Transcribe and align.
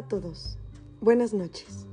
todos, 0.00 0.56
buenas 1.02 1.34
noches. 1.34 1.84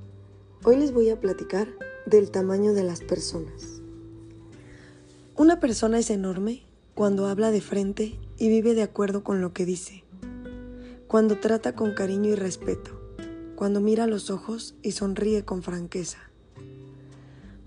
Hoy 0.64 0.78
les 0.78 0.94
voy 0.94 1.10
a 1.10 1.20
platicar 1.20 1.68
del 2.06 2.32
tamaño 2.32 2.74
de 2.74 2.84
las 2.84 3.02
personas. 3.02 3.82
Una 5.36 5.60
persona 5.60 6.00
es 6.00 6.10
enorme 6.10 6.64
cuando 6.96 7.28
habla 7.28 7.52
de 7.52 7.60
frente 7.60 8.18
y 8.38 8.48
vive 8.48 8.74
de 8.74 8.84
acuerdo 8.84 9.22
con 9.22 9.42
lo 9.42 9.52
que 9.52 9.66
dice, 9.66 10.06
cuando 11.08 11.40
trata 11.40 11.76
con 11.76 11.94
cariño 11.94 12.30
y 12.30 12.36
respeto, 12.36 12.98
cuando 13.58 13.82
mira 13.82 14.06
a 14.06 14.08
los 14.08 14.30
ojos 14.30 14.76
y 14.82 14.92
sonríe 14.92 15.44
con 15.44 15.62
franqueza. 15.62 16.20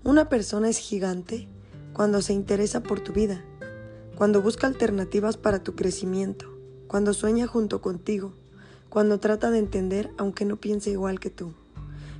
Una 0.03 0.29
persona 0.29 0.67
es 0.67 0.79
gigante 0.79 1.47
cuando 1.93 2.23
se 2.23 2.33
interesa 2.33 2.81
por 2.81 3.01
tu 3.01 3.13
vida, 3.13 3.45
cuando 4.15 4.41
busca 4.41 4.65
alternativas 4.65 5.37
para 5.37 5.63
tu 5.63 5.75
crecimiento, 5.75 6.57
cuando 6.87 7.13
sueña 7.13 7.45
junto 7.45 7.81
contigo, 7.81 8.33
cuando 8.93 9.19
trata 9.19 9.49
de 9.49 9.57
entender 9.57 10.11
aunque 10.19 10.45
no 10.45 10.57
piense 10.57 10.91
igual 10.91 11.19
que 11.19 11.31
tú. 11.31 11.55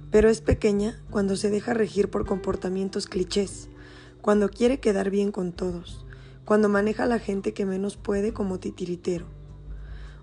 Pero 0.10 0.28
es 0.28 0.42
pequeña 0.42 1.00
cuando 1.12 1.36
se 1.36 1.52
deja 1.52 1.76
regir 1.76 2.10
por 2.10 2.26
comportamientos 2.26 3.06
clichés, 3.06 3.70
cuando 4.24 4.50
quiere 4.50 4.80
quedar 4.80 5.12
bien 5.12 5.32
con 5.32 5.52
todos, 5.52 6.04
cuando 6.46 6.70
maneja 6.70 7.04
a 7.04 7.06
la 7.06 7.20
gente 7.20 7.54
que 7.54 7.68
menos 7.68 7.96
puede 7.96 8.34
como 8.34 8.58
titiritero. 8.58 9.28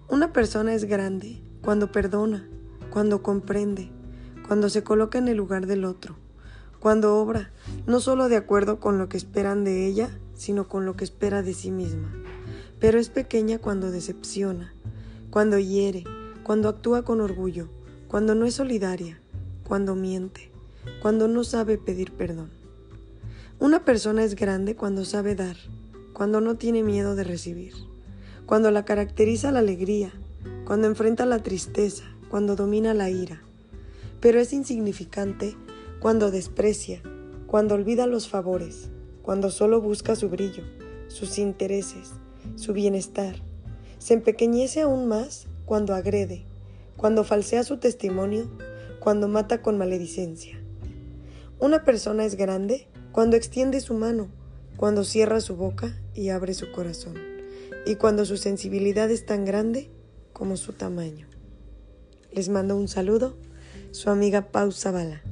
Una 0.08 0.32
persona 0.32 0.74
es 0.74 0.86
grande 0.86 1.40
cuando 1.62 1.92
perdona, 1.92 2.48
cuando 2.90 3.22
comprende, 3.22 3.92
cuando 4.48 4.70
se 4.70 4.82
coloca 4.82 5.18
en 5.18 5.28
el 5.28 5.36
lugar 5.36 5.68
del 5.68 5.84
otro, 5.84 6.16
cuando 6.80 7.16
obra 7.16 7.52
no 7.86 8.00
solo 8.00 8.28
de 8.28 8.34
acuerdo 8.34 8.80
con 8.80 8.98
lo 8.98 9.08
que 9.08 9.18
esperan 9.18 9.62
de 9.62 9.86
ella, 9.86 10.10
sino 10.34 10.66
con 10.66 10.84
lo 10.84 10.96
que 10.96 11.04
espera 11.04 11.44
de 11.44 11.54
sí 11.54 11.70
misma. 11.70 12.12
Pero 12.80 12.98
es 12.98 13.08
pequeña 13.08 13.60
cuando 13.60 13.92
decepciona, 13.92 14.74
cuando 15.30 15.60
hiere, 15.60 16.02
cuando 16.50 16.68
actúa 16.68 17.04
con 17.04 17.20
orgullo, 17.20 17.68
cuando 18.08 18.34
no 18.34 18.44
es 18.44 18.54
solidaria, 18.54 19.20
cuando 19.68 19.94
miente, 19.94 20.50
cuando 21.00 21.28
no 21.28 21.44
sabe 21.44 21.78
pedir 21.78 22.10
perdón. 22.10 22.50
Una 23.60 23.84
persona 23.84 24.24
es 24.24 24.34
grande 24.34 24.74
cuando 24.74 25.04
sabe 25.04 25.36
dar, 25.36 25.54
cuando 26.12 26.40
no 26.40 26.56
tiene 26.56 26.82
miedo 26.82 27.14
de 27.14 27.22
recibir, 27.22 27.74
cuando 28.46 28.72
la 28.72 28.84
caracteriza 28.84 29.52
la 29.52 29.60
alegría, 29.60 30.10
cuando 30.64 30.88
enfrenta 30.88 31.24
la 31.24 31.40
tristeza, 31.40 32.02
cuando 32.28 32.56
domina 32.56 32.94
la 32.94 33.10
ira. 33.10 33.42
Pero 34.18 34.40
es 34.40 34.52
insignificante 34.52 35.56
cuando 36.00 36.32
desprecia, 36.32 37.00
cuando 37.46 37.76
olvida 37.76 38.08
los 38.08 38.28
favores, 38.28 38.90
cuando 39.22 39.52
solo 39.52 39.80
busca 39.80 40.16
su 40.16 40.28
brillo, 40.28 40.64
sus 41.06 41.38
intereses, 41.38 42.10
su 42.56 42.72
bienestar. 42.72 43.36
Se 43.98 44.14
empequeñece 44.14 44.80
aún 44.80 45.06
más 45.06 45.46
cuando 45.70 45.94
agrede, 45.94 46.42
cuando 46.96 47.22
falsea 47.22 47.62
su 47.62 47.76
testimonio, 47.76 48.50
cuando 48.98 49.28
mata 49.28 49.62
con 49.62 49.78
maledicencia. 49.78 50.58
Una 51.60 51.84
persona 51.84 52.24
es 52.24 52.34
grande 52.34 52.88
cuando 53.12 53.36
extiende 53.36 53.78
su 53.78 53.94
mano, 53.94 54.32
cuando 54.76 55.04
cierra 55.04 55.40
su 55.40 55.54
boca 55.54 55.96
y 56.12 56.30
abre 56.30 56.54
su 56.54 56.72
corazón, 56.72 57.14
y 57.86 57.94
cuando 57.94 58.24
su 58.24 58.36
sensibilidad 58.36 59.12
es 59.12 59.26
tan 59.26 59.44
grande 59.44 59.92
como 60.32 60.56
su 60.56 60.72
tamaño. 60.72 61.28
Les 62.32 62.48
mando 62.48 62.74
un 62.74 62.88
saludo, 62.88 63.36
su 63.92 64.10
amiga 64.10 64.50
Pau 64.50 64.72
Zavala. 64.72 65.22